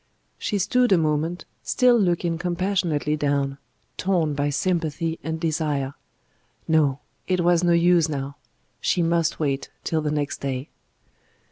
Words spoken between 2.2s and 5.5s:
compassionately down; torn by sympathy and